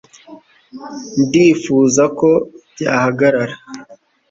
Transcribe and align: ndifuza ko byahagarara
ndifuza 1.25 2.03
ko 2.19 2.29
byahagarara 2.71 3.55